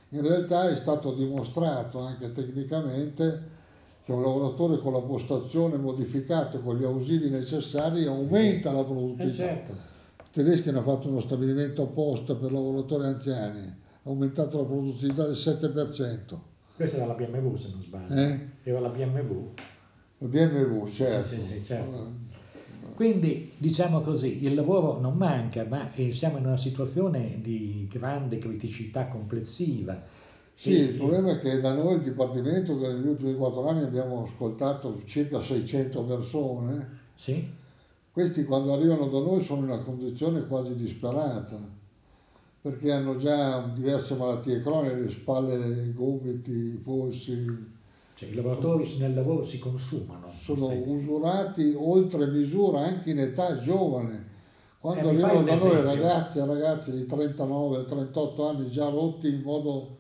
In 0.09 0.21
realtà 0.23 0.69
è 0.69 0.75
stato 0.75 1.12
dimostrato 1.14 2.00
anche 2.00 2.33
tecnicamente 2.33 3.40
che 4.02 4.11
un 4.11 4.21
lavoratore 4.21 4.78
con 4.81 4.93
la 4.93 4.99
postazione 5.00 5.76
modificata, 5.76 6.59
con 6.59 6.76
gli 6.76 6.83
ausili 6.83 7.31
necessari, 7.31 8.05
aumenta 8.05 8.73
la 8.73 8.81
Eh 8.81 8.85
produttività. 8.85 9.37
certo, 9.37 9.73
I 9.73 10.31
tedeschi 10.33 10.71
hanno 10.71 10.83
fatto 10.83 11.09
uno 11.09 11.21
stabilimento 11.21 11.85
apposta 11.85 12.35
per 12.35 12.50
lavoratori 12.50 13.05
anziani, 13.05 13.61
ha 13.61 14.09
aumentato 14.09 14.57
la 14.59 14.64
produttività 14.64 15.25
del 15.25 15.37
7%. 15.37 16.37
questa 16.75 16.97
era 16.97 17.07
la 17.07 17.14
BMW 17.14 17.55
se 17.55 17.69
non 17.71 17.81
sbaglio. 17.81 18.12
Eh? 18.12 18.49
Era 18.64 18.81
la 18.81 18.88
BMW. 18.88 19.52
La 20.19 20.26
BMW, 20.26 20.87
certo. 20.88 21.28
Sì, 21.28 21.40
sì, 21.40 21.47
sì, 21.47 21.62
certo. 21.62 22.11
Quindi 22.96 23.52
diciamo 23.58 24.00
così, 24.00 24.42
il 24.42 24.54
lavoro 24.54 24.98
non 24.98 25.18
manca, 25.18 25.66
ma 25.68 25.90
siamo 26.12 26.38
in 26.38 26.46
una 26.46 26.56
situazione 26.56 27.38
di 27.42 27.86
grande 27.92 28.38
criticità 28.38 29.06
complessiva. 29.06 30.02
Sì, 30.54 30.70
E- 30.72 30.78
il 30.78 30.94
problema 30.94 31.32
è 31.32 31.38
che 31.40 31.60
da 31.60 31.74
noi 31.74 31.96
il 31.96 32.00
Dipartimento, 32.00 32.74
negli 32.74 33.06
ultimi 33.06 33.34
quattro 33.34 33.68
anni 33.68 33.82
abbiamo 33.82 34.22
ascoltato 34.22 35.02
circa 35.04 35.40
600 35.40 36.04
persone, 36.04 36.88
Sì? 37.14 37.46
questi 38.10 38.44
quando 38.44 38.72
arrivano 38.72 39.08
da 39.08 39.18
noi 39.18 39.42
sono 39.42 39.58
in 39.66 39.72
una 39.72 39.82
condizione 39.82 40.46
quasi 40.46 40.74
disperata, 40.74 41.60
perché 42.62 42.90
hanno 42.92 43.16
già 43.16 43.60
diverse 43.74 44.14
malattie 44.16 44.62
croniche, 44.62 44.94
le 44.94 45.10
spalle, 45.10 45.82
i 45.82 45.92
gomiti, 45.92 46.50
i 46.50 46.80
polsi, 46.82 47.44
Cioè, 48.16 48.30
i 48.30 48.35
lavoratori 48.35 48.96
nel 48.96 49.12
lavoro 49.12 49.42
si 49.42 49.58
consumano. 49.58 50.32
sono 50.40 50.73
usurati 50.73 51.75
oltre 51.76 52.26
misura 52.28 52.80
anche 52.80 53.11
in 53.11 53.18
età 53.18 53.58
giovane. 53.58 54.25
Quando 54.78 55.08
Eh, 55.08 55.11
arrivano 55.11 55.42
da 55.42 55.54
noi 55.56 55.82
ragazzi 55.82 56.38
e 56.38 56.46
ragazzi 56.46 56.92
di 56.92 57.02
39-38 57.02 58.49
anni 58.49 58.70
già 58.70 58.88
rotti 58.88 59.28
in 59.28 59.42
modo 59.42 59.96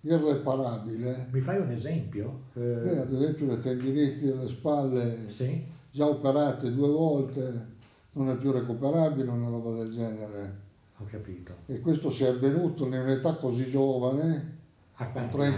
irreparabile, 0.00 1.28
Mi 1.30 1.40
fai 1.40 1.58
un 1.60 1.70
esempio? 1.70 2.44
Eh, 2.54 2.60
Beh, 2.60 3.00
ad 3.00 3.12
esempio 3.12 3.46
le 3.46 3.58
tendiniti 3.58 4.24
delle 4.24 4.48
spalle 4.48 5.28
sì? 5.28 5.62
già 5.90 6.06
operate 6.06 6.72
due 6.72 6.88
volte, 6.88 7.66
non 8.12 8.30
è 8.30 8.36
più 8.38 8.50
recuperabile 8.50 9.28
una 9.30 9.48
roba 9.50 9.72
del 9.72 9.90
genere. 9.90 10.56
Ho 11.00 11.04
capito. 11.04 11.54
E 11.66 11.80
questo 11.80 12.08
si 12.08 12.24
è 12.24 12.28
avvenuto 12.28 12.86
in 12.86 12.94
un'età 12.94 13.34
così 13.34 13.66
giovane, 13.68 14.56
A 14.94 15.04
a 15.04 15.08
quanti 15.10 15.36
anni? 15.40 15.56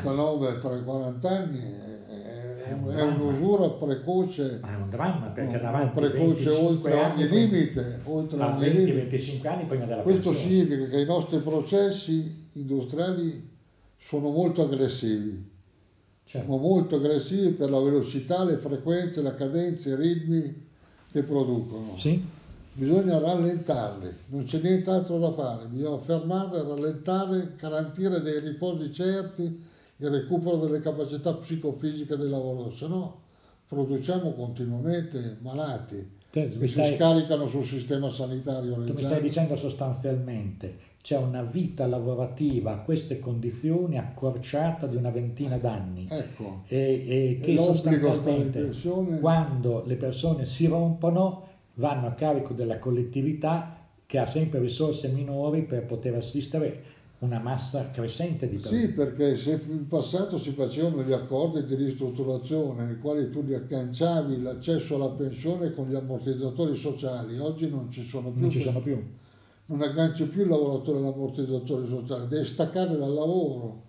Un 2.73 2.89
è 2.91 3.03
un'usura 3.03 3.69
precoce, 3.71 4.59
Ma 4.61 4.73
è 4.73 4.77
un 4.77 4.91
dramma 4.91 5.27
perché 5.27 5.59
davanti 5.61 5.99
precoce 6.00 6.45
25 6.45 6.57
oltre 6.67 7.00
anni, 7.03 7.23
ogni 7.25 7.31
limite, 7.31 8.00
oltre 8.05 8.43
ogni 8.43 8.71
limite. 8.73 9.11
20-25 9.19 9.47
anni 9.49 9.65
prima 9.65 9.85
della 9.85 10.03
Questo 10.03 10.31
pensione. 10.31 10.55
significa 10.55 10.89
che 10.89 11.00
i 11.00 11.07
nostri 11.07 11.39
processi 11.41 12.47
industriali 12.53 13.49
sono 13.99 14.31
molto 14.31 14.62
aggressivi, 14.62 15.49
Cioè, 16.25 16.43
sono 16.45 16.57
molto 16.59 16.97
aggressivi 16.97 17.50
per 17.50 17.71
la 17.71 17.81
velocità, 17.81 18.45
le 18.45 18.57
frequenze, 18.57 19.21
la 19.23 19.35
cadenza, 19.35 19.89
i 19.91 19.95
ritmi 19.97 20.69
che 21.12 21.23
producono. 21.23 21.95
sì? 21.97 22.39
Bisogna 22.73 23.19
rallentarli, 23.19 24.09
non 24.29 24.45
c'è 24.45 24.61
nient'altro 24.61 25.19
da 25.19 25.33
fare, 25.33 25.67
bisogna 25.67 25.99
fermarli, 25.99 26.59
rallentare, 26.62 27.53
garantire 27.59 28.21
dei 28.23 28.39
riposi 28.39 28.93
certi, 28.93 29.69
il 30.00 30.09
recupero 30.09 30.57
delle 30.57 30.80
capacità 30.80 31.35
psicofisiche 31.35 32.16
del 32.16 32.30
lavoro, 32.30 32.71
se 32.71 32.87
no 32.88 33.21
produciamo 33.66 34.33
continuamente 34.33 35.38
malati 35.42 36.19
Te- 36.30 36.49
che 36.49 36.66
si 36.66 36.69
stai- 36.69 36.97
scaricano 36.97 37.47
sul 37.47 37.64
sistema 37.64 38.11
sanitario 38.11 38.75
Tu 38.75 38.95
mi 38.95 39.02
stai 39.02 39.21
dicendo 39.21 39.57
sostanzialmente 39.57 40.88
c'è 41.02 41.16
una 41.16 41.42
vita 41.42 41.87
lavorativa 41.87 42.73
a 42.73 42.78
queste 42.78 43.19
condizioni 43.19 43.97
accorciata 43.97 44.87
di 44.87 44.97
una 44.97 45.11
ventina 45.11 45.57
d'anni. 45.57 46.07
Ecco, 46.11 46.62
e, 46.66 47.38
e 47.38 47.40
che 47.42 47.57
sostanzialmente 47.57 48.71
quando 49.19 49.83
le 49.87 49.97
persone 49.97 50.45
si 50.45 50.66
rompono 50.66 51.47
vanno 51.75 52.09
a 52.09 52.12
carico 52.12 52.52
della 52.52 52.78
collettività 52.78 53.76
che 54.04 54.19
ha 54.19 54.26
sempre 54.26 54.59
risorse 54.59 55.09
minori 55.09 55.62
per 55.62 55.87
poter 55.87 56.16
assistere 56.16 56.83
una 57.21 57.39
massa 57.39 57.91
crescente 57.91 58.49
di 58.49 58.57
persone. 58.57 58.81
Sì, 58.81 58.89
perché 58.93 59.37
se 59.37 59.61
in 59.69 59.87
passato 59.87 60.39
si 60.39 60.53
facevano 60.53 61.03
gli 61.03 61.12
accordi 61.12 61.65
di 61.65 61.75
ristrutturazione 61.75 62.85
nei 62.85 62.99
quali 62.99 63.29
tu 63.29 63.43
li 63.43 63.55
agganciavi 63.55 64.41
l'accesso 64.41 64.95
alla 64.95 65.11
pensione 65.11 65.73
con 65.73 65.87
gli 65.89 65.95
ammortizzatori 65.95 66.75
sociali, 66.77 67.39
oggi 67.39 67.69
non 67.69 67.91
ci 67.91 68.05
sono 68.05 68.31
più. 68.31 68.41
non 68.41 68.50
ci 68.50 68.61
sono 68.61 68.81
più. 68.81 69.03
non 69.67 69.83
agganci 69.83 70.27
più 70.29 70.43
il 70.43 70.49
lavoratore 70.49 70.99
all'ammortizzatore 70.99 71.87
sociale, 71.87 72.27
devi 72.27 72.47
staccare 72.47 72.97
dal 72.97 73.12
lavoro, 73.12 73.83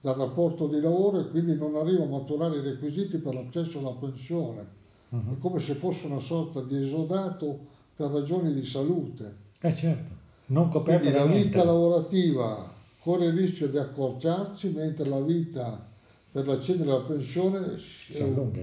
dal 0.00 0.16
rapporto 0.16 0.66
di 0.66 0.78
lavoro 0.80 1.20
e 1.20 1.30
quindi 1.30 1.56
non 1.56 1.76
arriva 1.76 2.04
a 2.04 2.08
maturare 2.08 2.58
i 2.58 2.60
requisiti 2.62 3.16
per 3.16 3.34
l'accesso 3.34 3.78
alla 3.78 3.94
pensione. 3.94 4.82
Mhm. 5.08 5.32
È 5.32 5.38
come 5.38 5.58
se 5.58 5.74
fosse 5.74 6.06
una 6.06 6.20
sorta 6.20 6.60
di 6.60 6.76
esodato 6.76 7.58
per 7.96 8.10
ragioni 8.10 8.52
di 8.52 8.62
salute. 8.62 9.36
Eh 9.58 9.72
certo, 9.72 10.12
non 10.46 10.68
coperto 10.68 11.00
Quindi 11.00 11.18
la 11.18 11.24
niente. 11.24 11.48
vita 11.48 11.64
lavorativa 11.64 12.72
corre 13.04 13.26
il 13.26 13.34
rischio 13.34 13.68
di 13.68 13.76
accorciarsi 13.76 14.70
mentre 14.70 15.04
la 15.04 15.20
vita 15.20 15.86
per 16.32 16.46
l'accedere 16.46 16.90
alla 16.90 17.02
pensione 17.02 17.60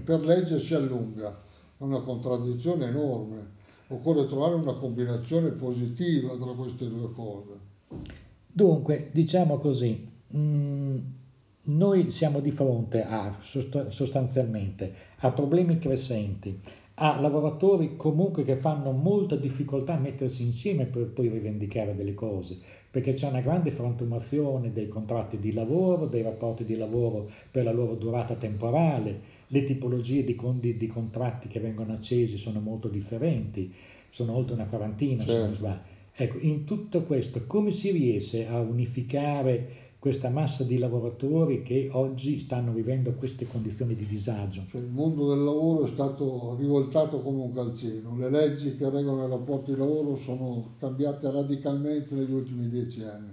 per 0.04 0.26
legge 0.26 0.60
si 0.60 0.74
allunga. 0.74 1.30
È 1.78 1.84
una 1.84 2.00
contraddizione 2.00 2.88
enorme. 2.88 3.60
Occorre 3.90 4.26
trovare 4.26 4.56
una 4.56 4.74
combinazione 4.74 5.52
positiva 5.52 6.36
tra 6.36 6.54
queste 6.54 6.90
due 6.90 7.12
cose. 7.14 7.50
Dunque, 8.48 9.10
diciamo 9.14 9.60
così, 9.60 10.10
mm, 10.36 10.98
noi 11.64 12.10
siamo 12.10 12.40
di 12.40 12.52
fronte 12.52 13.04
a, 13.04 13.38
sost- 13.44 13.90
sostanzialmente 13.90 14.94
a 15.18 15.32
problemi 15.32 15.78
crescenti, 15.78 16.60
a 17.04 17.20
lavoratori 17.20 17.96
comunque 17.96 18.44
che 18.44 18.56
fanno 18.56 18.92
molta 18.92 19.36
difficoltà 19.36 19.96
a 19.96 20.00
mettersi 20.00 20.44
insieme 20.44 20.86
per 20.86 21.08
poi 21.08 21.30
rivendicare 21.30 21.96
delle 21.96 22.14
cose, 22.14 22.60
perché 22.92 23.14
c'è 23.14 23.28
una 23.28 23.42
grande 23.42 23.72
frantumazione 23.72 24.72
dei 24.72 24.88
contratti 24.88 25.40
di 25.40 25.52
lavoro, 25.52 26.06
dei 26.06 26.22
rapporti 26.22 26.64
di 26.64 26.78
lavoro 26.78 27.28
per 27.50 27.64
la 27.64 27.72
loro 27.72 27.96
durata 27.96 28.36
temporale, 28.36 29.20
le 29.48 29.64
tipologie 29.64 30.24
di, 30.24 30.38
di- 30.60 30.78
di 30.78 30.88
contratti 30.88 31.48
che 31.48 31.60
vengono 31.60 31.94
accesi 31.94 32.38
sono 32.38 32.60
molto 32.60 32.88
differenti, 32.88 33.74
sono 34.12 34.36
oltre 34.36 34.54
una 34.54 34.68
quarantina 34.68 35.26
se 35.26 35.42
non 35.42 35.54
Certo. 35.54 35.56
sbaglio. 35.56 35.82
Ecco, 36.14 36.38
in 36.40 36.66
tutto 36.66 37.02
questo 37.04 37.46
come 37.48 37.72
si 37.72 37.90
riesce 37.90 38.46
a 38.48 38.60
unificare 38.60 39.91
questa 40.02 40.30
massa 40.30 40.64
di 40.64 40.80
lavoratori 40.80 41.62
che 41.62 41.88
oggi 41.92 42.40
stanno 42.40 42.74
vivendo 42.74 43.14
queste 43.14 43.46
condizioni 43.46 43.94
di 43.94 44.08
disagio? 44.08 44.66
Cioè, 44.68 44.82
il 44.82 44.88
mondo 44.88 45.30
del 45.30 45.44
lavoro 45.44 45.84
è 45.84 45.88
stato 45.88 46.56
rivoltato 46.58 47.22
come 47.22 47.44
un 47.44 47.54
calzino. 47.54 48.18
Le 48.18 48.32
leggi 48.32 48.76
che 48.76 48.90
regolano 48.90 49.28
i 49.28 49.30
rapporti 49.30 49.74
di 49.74 49.78
lavoro 49.78 50.16
sono 50.16 50.74
cambiate 50.80 51.30
radicalmente 51.30 52.16
negli 52.16 52.34
ultimi 52.34 52.68
dieci 52.68 53.04
anni. 53.04 53.30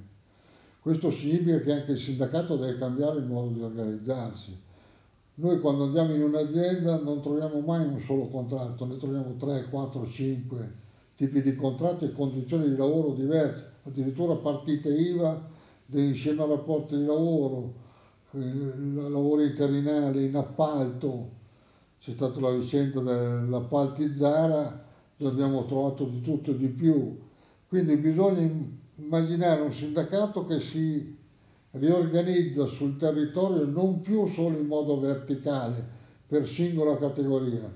Questo 0.78 1.10
significa 1.10 1.58
che 1.60 1.72
anche 1.72 1.92
il 1.92 1.96
sindacato 1.96 2.56
deve 2.56 2.76
cambiare 2.76 3.20
il 3.20 3.24
modo 3.24 3.48
di 3.48 3.62
organizzarsi. 3.62 4.54
Noi 5.36 5.60
quando 5.60 5.84
andiamo 5.84 6.12
in 6.12 6.22
un'azienda 6.22 7.00
non 7.00 7.22
troviamo 7.22 7.60
mai 7.60 7.86
un 7.86 7.98
solo 7.98 8.28
contratto, 8.28 8.84
ne 8.84 8.98
troviamo 8.98 9.36
3, 9.36 9.68
4, 9.70 10.06
5 10.06 10.72
tipi 11.14 11.40
di 11.40 11.54
contratti 11.54 12.04
e 12.04 12.12
condizioni 12.12 12.68
di 12.68 12.76
lavoro 12.76 13.14
diverse, 13.14 13.70
addirittura 13.84 14.36
partite 14.36 14.90
IVA 14.90 15.56
insieme 15.92 16.42
a 16.42 16.46
rapporti 16.46 16.96
di 16.96 17.04
lavoro, 17.04 17.72
eh, 18.32 19.08
lavori 19.08 19.46
interinali 19.46 20.26
in 20.26 20.36
appalto, 20.36 21.36
c'è 21.98 22.12
stata 22.12 22.40
la 22.40 22.50
vicenda 22.50 23.00
dell'appalti 23.00 24.12
Zara, 24.12 24.84
dove 25.16 25.30
abbiamo 25.30 25.64
trovato 25.64 26.04
di 26.04 26.20
tutto 26.20 26.50
e 26.50 26.56
di 26.56 26.68
più. 26.68 27.18
Quindi 27.66 27.96
bisogna 27.96 28.48
immaginare 28.96 29.60
un 29.62 29.72
sindacato 29.72 30.44
che 30.44 30.60
si 30.60 31.16
riorganizza 31.72 32.66
sul 32.66 32.96
territorio 32.96 33.64
non 33.64 34.00
più 34.00 34.26
solo 34.28 34.56
in 34.56 34.66
modo 34.66 34.98
verticale 34.98 35.86
per 36.26 36.46
singola 36.46 36.96
categoria, 36.98 37.70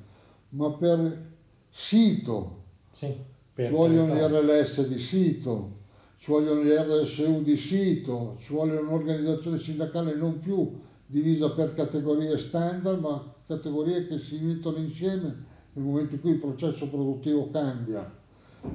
ma 0.50 0.70
per 0.72 1.30
sito. 1.70 2.60
Sì, 2.90 3.14
per 3.52 3.66
ci 3.66 3.72
vogliono 3.72 4.14
gli 4.14 4.18
RLS 4.18 4.86
di 4.86 4.98
sito, 4.98 5.80
ci 6.22 6.30
vogliono 6.30 6.62
gli 6.62 6.70
RSU 6.70 7.42
di 7.42 7.56
sito, 7.56 8.36
ci 8.38 8.52
vuole 8.52 8.76
un'organizzazione 8.76 9.58
sindacale 9.58 10.14
non 10.14 10.38
più 10.38 10.70
divisa 11.04 11.50
per 11.50 11.74
categorie 11.74 12.38
standard, 12.38 13.00
ma 13.00 13.34
categorie 13.44 14.06
che 14.06 14.20
si 14.20 14.38
mettono 14.38 14.76
insieme 14.76 15.36
nel 15.72 15.84
momento 15.84 16.14
in 16.14 16.20
cui 16.20 16.30
il 16.30 16.38
processo 16.38 16.88
produttivo 16.88 17.50
cambia. 17.50 18.08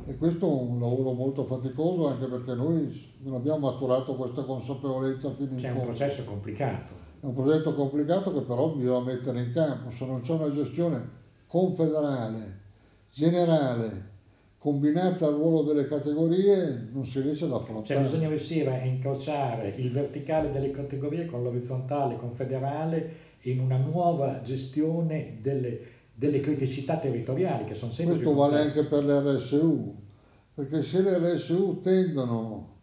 E 0.04 0.18
questo 0.18 0.46
è 0.46 0.51
un 0.51 0.77
lavoro 0.77 1.13
molto 1.13 1.46
faticoso 1.46 2.10
anche 2.10 2.25
perché 2.27 2.54
noi 2.54 3.16
non 3.20 3.36
abbiamo 3.36 3.72
maturato 3.72 4.18
questa 4.18 4.44
consapevolezza 4.44 5.34
fino 5.34 5.54
in 5.54 5.60
fondo. 5.60 5.62
C'è 5.62 5.72
un 5.72 5.86
processo 5.86 6.24
complicato. 6.25 6.94
È 7.22 7.25
un 7.25 7.34
progetto 7.34 7.74
complicato 7.74 8.34
che 8.34 8.42
però 8.42 8.72
bisogna 8.72 9.06
mettere 9.06 9.39
in 9.39 9.54
campo. 9.54 9.89
Se 9.89 10.06
non 10.06 10.20
c'è 10.20 10.34
una 10.34 10.51
gestione 10.51 11.10
confederale, 11.48 12.60
generale, 13.10 14.16
combinata 14.67 15.27
al 15.27 15.36
ruolo 15.36 15.62
delle 15.62 15.88
categorie, 15.88 16.89
non 16.91 17.05
si 17.05 17.21
riesce 17.21 17.45
ad 17.45 17.53
affrontare. 17.53 17.86
Cioè 17.86 18.01
bisogna 18.01 18.27
riuscire 18.27 18.81
a 18.81 18.83
incrociare 18.83 19.74
il 19.77 19.89
verticale 19.91 20.50
delle 20.50 20.71
categorie 20.71 21.25
con 21.25 21.41
l'orizzontale 21.41 22.17
confederale 22.17 23.12
in 23.43 23.62
una 23.62 23.77
nuova 23.77 24.41
gestione 24.41 25.38
delle, 25.41 25.79
delle 26.13 26.41
criticità 26.41 26.97
territoriali 26.97 27.63
che 27.63 27.75
sono 27.75 27.93
sempre 27.93 28.15
Questo 28.15 28.33
vale 28.36 28.59
anche 28.59 28.83
per 28.83 29.05
le 29.05 29.21
RSU, 29.21 29.95
perché 30.55 30.81
se 30.81 31.01
le 31.01 31.17
RSU 31.17 31.79
tendono 31.79 32.75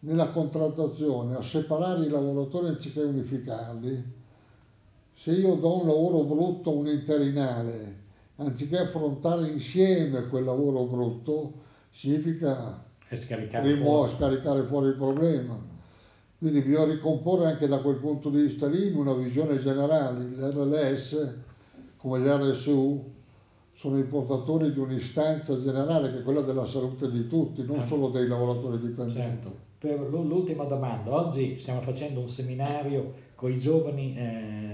nella 0.00 0.28
contrattazione 0.28 1.34
a 1.34 1.42
separare 1.42 2.04
i 2.04 2.10
lavoratori 2.10 2.66
anziché 2.66 3.00
unificarli, 3.00 4.04
se 5.14 5.30
io 5.30 5.54
do 5.54 5.80
un 5.80 5.86
lavoro 5.86 6.24
brutto 6.24 6.76
un 6.76 6.88
interinale, 6.88 8.00
anziché 8.46 8.78
affrontare 8.78 9.48
insieme 9.48 10.26
quel 10.28 10.44
lavoro 10.44 10.84
brutto, 10.84 11.52
significa 11.90 12.84
scaricare, 13.12 13.74
fuori. 13.76 14.12
scaricare 14.12 14.62
fuori 14.64 14.88
il 14.88 14.96
problema. 14.96 15.70
Quindi 16.38 16.60
bisogna 16.62 16.92
ricomporre 16.92 17.46
anche 17.46 17.68
da 17.68 17.78
quel 17.78 17.96
punto 17.96 18.28
di 18.28 18.42
vista 18.42 18.66
lì 18.66 18.88
in 18.88 18.96
una 18.96 19.14
visione 19.14 19.58
generale. 19.58 20.24
L'RLS, 20.24 21.34
come 21.96 22.20
gli 22.20 22.26
RSU, 22.26 23.10
sono 23.74 23.98
i 23.98 24.04
portatori 24.04 24.72
di 24.72 24.78
un'istanza 24.78 25.58
generale 25.58 26.10
che 26.10 26.18
è 26.18 26.22
quella 26.22 26.40
della 26.40 26.66
salute 26.66 27.10
di 27.10 27.26
tutti, 27.26 27.64
non 27.64 27.82
solo 27.82 28.08
dei 28.08 28.26
lavoratori 28.26 28.78
dipendenti. 28.78 29.20
Certo. 29.20 29.70
Per 29.78 29.98
l'ultima 30.10 30.64
domanda, 30.64 31.12
oggi 31.12 31.58
stiamo 31.58 31.80
facendo 31.80 32.20
un 32.20 32.28
seminario 32.28 33.12
con 33.34 33.50
i 33.50 33.58
giovani 33.58 34.14
eh, 34.16 34.71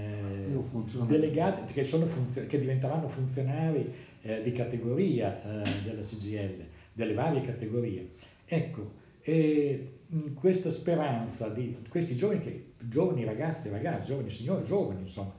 delegati 1.07 1.73
che, 1.73 1.83
funzio- 1.83 2.45
che, 2.47 2.59
diventeranno 2.59 3.07
funzionari 3.07 3.91
eh, 4.21 4.41
di 4.41 4.51
categoria 4.51 5.41
eh, 5.41 5.69
della 5.83 6.01
CGL, 6.01 6.65
delle 6.93 7.13
varie 7.13 7.41
categorie. 7.41 8.11
Ecco, 8.45 8.97
e 9.21 9.99
questa 10.33 10.69
speranza 10.69 11.49
di 11.49 11.77
questi 11.87 12.15
giovani, 12.15 12.39
che, 12.39 12.71
giovani 12.79 13.23
ragazzi, 13.23 13.69
ragazzi, 13.69 14.07
giovani 14.07 14.29
signori, 14.29 14.63
giovani 14.65 15.01
insomma, 15.01 15.33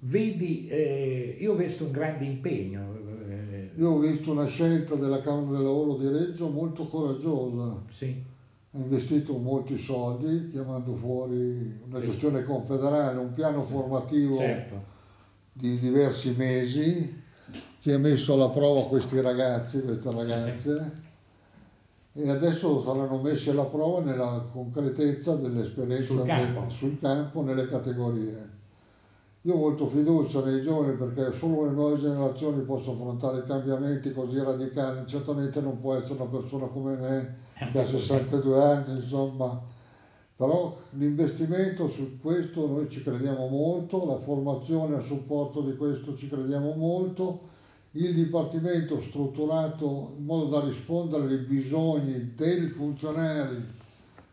vedi, 0.00 0.68
eh, 0.68 1.36
io 1.38 1.52
ho 1.52 1.56
visto 1.56 1.84
un 1.84 1.90
grande 1.90 2.24
impegno. 2.24 2.94
Eh, 3.28 3.70
io 3.76 3.90
ho 3.90 3.98
visto 3.98 4.30
una 4.30 4.46
scelta 4.46 4.94
della 4.94 5.20
Camera 5.20 5.56
del 5.56 5.66
Lavoro 5.66 5.96
di 5.96 6.08
Reggio 6.08 6.48
molto 6.48 6.86
coraggiosa. 6.86 7.82
Sì. 7.90 8.34
Ha 8.76 8.78
investito 8.78 9.38
molti 9.38 9.78
soldi 9.78 10.50
chiamando 10.50 10.94
fuori 10.94 11.80
una 11.88 12.00
gestione 12.00 12.42
confederale, 12.42 13.18
un 13.18 13.32
piano 13.32 13.62
formativo 13.62 14.36
certo. 14.36 14.84
di 15.52 15.78
diversi 15.78 16.34
mesi 16.36 17.22
che 17.80 17.92
ha 17.92 17.98
messo 17.98 18.34
alla 18.34 18.50
prova 18.50 18.86
questi 18.86 19.18
ragazzi, 19.20 19.80
queste 19.80 20.12
ragazze. 20.12 20.56
Sì, 20.56 20.68
sì 20.68 21.04
e 22.18 22.30
adesso 22.30 22.82
saranno 22.82 23.18
messi 23.18 23.50
alla 23.50 23.66
prova 23.66 24.00
nella 24.00 24.42
concretezza 24.50 25.34
dell'esperienza 25.34 26.14
sul 26.14 26.24
campo. 26.24 26.60
De, 26.60 26.70
sul 26.70 26.98
campo 26.98 27.42
nelle 27.42 27.68
categorie. 27.68 28.54
Io 29.46 29.54
ho 29.54 29.58
molto 29.58 29.86
fiducia 29.86 30.42
nei 30.44 30.60
giovani 30.60 30.96
perché 30.96 31.30
solo 31.30 31.66
le 31.66 31.70
nuove 31.70 32.00
generazioni 32.00 32.62
possono 32.62 32.96
affrontare 32.96 33.44
cambiamenti 33.44 34.10
così 34.12 34.42
radicali. 34.42 35.06
Certamente 35.06 35.60
non 35.60 35.80
può 35.80 35.94
essere 35.94 36.14
una 36.14 36.24
persona 36.24 36.66
come 36.66 36.96
me 36.96 37.36
che 37.70 37.80
ha 37.80 37.84
62 37.86 38.60
anni, 38.60 38.96
insomma. 38.96 39.62
Però 40.34 40.76
l'investimento 40.94 41.86
su 41.86 42.18
questo 42.20 42.66
noi 42.66 42.88
ci 42.90 43.02
crediamo 43.02 43.46
molto, 43.46 44.04
la 44.04 44.16
formazione 44.18 44.96
a 44.96 45.00
supporto 45.00 45.60
di 45.60 45.76
questo 45.76 46.16
ci 46.16 46.28
crediamo 46.28 46.74
molto 46.74 47.54
il 47.92 48.14
Dipartimento 48.14 49.00
strutturato 49.00 50.14
in 50.18 50.24
modo 50.24 50.46
da 50.46 50.60
rispondere 50.66 51.24
ai 51.28 51.38
bisogni 51.38 52.32
dei 52.34 52.66
funzionari 52.66 53.64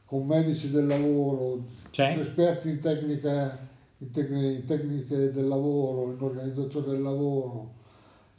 con 0.05 0.25
medici 0.25 0.71
del 0.71 0.87
lavoro, 0.87 1.65
C'è? 1.91 2.17
esperti 2.19 2.69
in, 2.69 2.79
tecnica, 2.79 3.57
in, 4.03 4.11
tecniche, 4.11 4.47
in 4.47 4.65
tecniche 4.65 5.31
del 5.31 5.47
lavoro, 5.47 6.11
in 6.11 6.17
organizzazione 6.19 6.87
del 6.87 7.01
lavoro, 7.01 7.71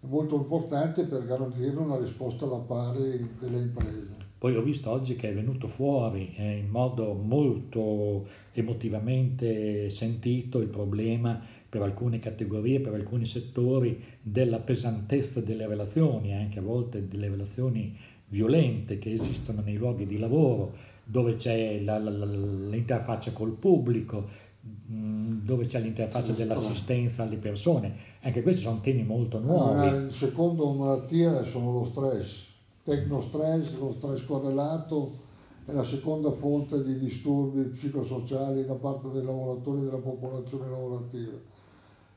è 0.01 0.07
molto 0.07 0.37
importante 0.37 1.05
per 1.05 1.25
garantire 1.25 1.77
una 1.77 1.97
risposta 1.97 2.45
alla 2.45 2.59
pari 2.59 3.29
delle 3.39 3.59
imprese. 3.59 4.23
Poi 4.39 4.57
ho 4.57 4.63
visto 4.63 4.91
oggi 4.91 5.17
che 5.17 5.31
è 5.31 5.35
venuto 5.35 5.67
fuori 5.69 6.35
eh, 6.37 6.59
in 6.59 6.69
modo 6.69 7.15
molto 7.15 8.27
emotivamente 8.53 9.89
sentito 9.89 10.61
il 10.61 10.69
problema 10.69 11.41
per 11.67 11.81
alcune 11.81 12.19
categorie, 12.19 12.81
per 12.81 12.93
alcuni 12.93 13.25
settori, 13.25 14.03
della 14.21 14.59
pesantezza 14.59 15.41
delle 15.41 15.67
relazioni, 15.67 16.35
anche 16.35 16.59
a 16.59 16.63
volte 16.63 17.09
delle 17.09 17.29
relazioni 17.29 17.97
violente 18.29 18.99
che 18.99 19.13
esistono 19.13 19.63
nei 19.63 19.77
luoghi 19.77 20.07
di 20.07 20.19
lavoro, 20.19 20.75
dove 21.05 21.35
c'è 21.35 21.81
la, 21.81 21.99
la, 21.99 22.11
l'interfaccia 22.11 23.33
col 23.33 23.53
pubblico, 23.53 24.29
dove 24.67 25.67
c'è 25.67 25.81
l'interfaccia 25.81 26.33
dell'assistenza 26.33 27.23
alle 27.23 27.37
persone. 27.37 27.95
Anche 28.23 28.43
questi 28.43 28.63
sono 28.63 28.81
temi 28.81 29.05
molto 29.05 29.39
nuovi. 29.39 29.87
Il 29.87 30.13
secondo 30.13 30.73
malattia 30.73 31.43
sono 31.43 31.73
lo 31.73 31.85
stress, 31.85 32.47
tecnostress, 32.83 33.75
lo 33.79 33.93
stress 33.93 34.25
correlato 34.25 35.23
è 35.67 35.73
la 35.73 35.85
seconda 35.85 36.31
fonte 36.31 36.83
di 36.83 36.99
disturbi 36.99 37.63
psicosociali 37.65 38.65
da 38.67 38.75
parte 38.75 39.11
dei 39.11 39.25
lavoratori 39.25 39.81
e 39.81 39.85
della 39.85 39.97
popolazione 39.97 40.69
lavorativa 40.69 41.53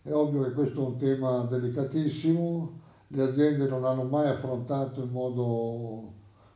è 0.07 0.13
ovvio 0.13 0.43
che 0.43 0.53
questo 0.53 0.81
è 0.81 0.87
un 0.87 0.95
tema 0.95 1.41
delicatissimo, 1.41 2.79
le 3.07 3.23
aziende 3.23 3.67
non 3.67 3.83
hanno 3.83 4.03
mai 4.03 4.29
affrontato 4.29 5.01
in 5.01 5.09
modo 5.09 6.13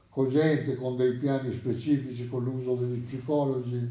cogente, 0.10 0.75
con 0.75 0.95
dei 0.95 1.17
piani 1.17 1.51
specifici, 1.51 2.30
con 2.30 2.45
l'uso 2.45 2.75
degli 2.75 2.99
psicologi, 3.01 3.89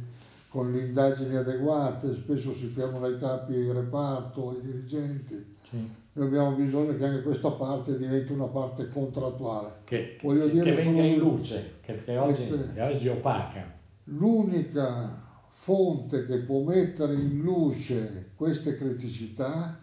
con 0.51 0.73
le 0.73 0.81
indagini 0.81 1.37
adeguate, 1.37 2.13
spesso 2.13 2.53
si 2.53 2.67
fermano 2.67 3.05
ai 3.07 3.19
capi 3.19 3.55
di 3.55 3.71
reparto, 3.71 4.51
ai 4.51 4.61
dirigenti. 4.61 5.57
Sì. 5.71 5.99
Noi 6.13 6.27
abbiamo 6.27 6.57
bisogno 6.57 6.97
che 6.97 7.05
anche 7.05 7.23
questa 7.23 7.53
parte 7.53 7.97
diventi 7.97 8.33
una 8.33 8.49
parte 8.49 8.89
contrattuale. 8.89 9.83
Che, 9.85 10.19
Voglio 10.21 10.47
che, 10.47 10.51
dire, 10.51 10.75
che 10.75 10.83
venga 10.83 11.03
in 11.03 11.19
luce, 11.19 11.75
che, 11.81 12.03
che 12.03 12.17
oggi, 12.17 12.45
che 12.75 12.83
oggi 12.83 13.07
è 13.07 13.13
opaca. 13.13 13.79
L'unica 14.05 15.29
fonte 15.51 16.27
che 16.27 16.39
può 16.39 16.63
mettere 16.63 17.15
in 17.15 17.39
luce 17.39 18.33
queste 18.35 18.75
criticità 18.75 19.79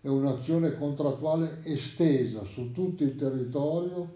è 0.00 0.08
un'azione 0.08 0.74
contrattuale 0.74 1.58
estesa 1.64 2.44
su 2.44 2.72
tutto 2.72 3.02
il 3.02 3.14
territorio 3.14 4.14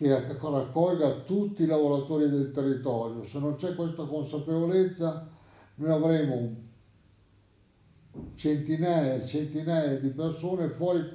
che 0.00 0.38
raccolga 0.40 1.10
tutti 1.26 1.64
i 1.64 1.66
lavoratori 1.66 2.30
del 2.30 2.52
territorio. 2.52 3.22
Se 3.22 3.38
non 3.38 3.56
c'è 3.56 3.74
questa 3.74 4.04
consapevolezza 4.06 5.28
noi 5.74 5.90
avremo 5.90 6.56
centinaia 8.34 9.14
e 9.16 9.26
centinaia 9.26 9.98
di 9.98 10.08
persone 10.08 10.70
fuori, 10.70 11.06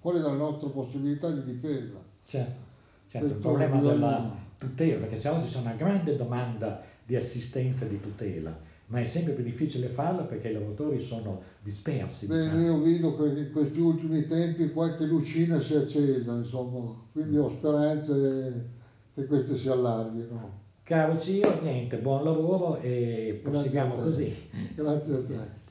fuori 0.00 0.18
dalle 0.18 0.38
nostre 0.38 0.70
possibilità 0.70 1.30
di 1.30 1.44
difesa. 1.44 2.02
Certo, 2.26 2.60
certo 3.06 3.26
il 3.28 3.34
problema 3.34 3.80
della 3.80 4.34
tutela, 4.58 5.06
perché 5.06 5.28
oggi 5.28 5.46
c'è 5.46 5.60
una 5.60 5.74
grande 5.74 6.16
domanda 6.16 6.82
di 7.04 7.14
assistenza 7.14 7.84
e 7.84 7.90
di 7.90 8.00
tutela 8.00 8.70
ma 8.92 9.00
è 9.00 9.06
sempre 9.06 9.32
più 9.32 9.42
difficile 9.42 9.88
farlo 9.88 10.26
perché 10.26 10.48
i 10.48 10.52
lavoratori 10.52 11.00
sono 11.00 11.40
dispersi. 11.62 12.26
Beh, 12.26 12.36
diciamo. 12.36 12.60
io 12.60 12.80
vedo 12.82 13.16
che 13.16 13.40
in 13.40 13.50
questi 13.50 13.80
ultimi 13.80 14.26
tempi 14.26 14.70
qualche 14.70 15.06
lucina 15.06 15.58
si 15.60 15.72
è 15.72 15.78
accesa, 15.78 16.34
insomma, 16.34 16.94
quindi 17.10 17.38
ho 17.38 17.48
speranze 17.48 18.68
che 19.14 19.24
queste 19.24 19.56
si 19.56 19.70
allarghino. 19.70 20.60
Caro 20.82 21.16
Ciro, 21.16 21.58
niente, 21.62 21.96
buon 21.96 22.22
lavoro 22.22 22.76
e 22.76 23.40
proseguiamo 23.42 23.94
così. 23.94 24.30
Grazie 24.74 25.14
a 25.14 25.22
te. 25.22 25.61